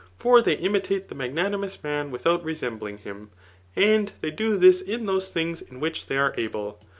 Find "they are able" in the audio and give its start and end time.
6.07-6.79